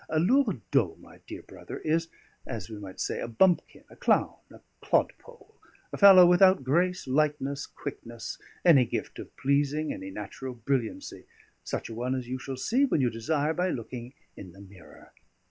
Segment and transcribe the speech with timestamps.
[0.09, 2.07] A lourdaud, my dear brother, is
[2.47, 5.59] as we might say a bumpkin, a clown, a clodpole:
[5.93, 11.25] a fellow without grace, lightness, quickness; any gift of pleasing, any natural brilliancy:
[11.63, 15.11] such a one as you shall see, when you desire, by looking in the mirror.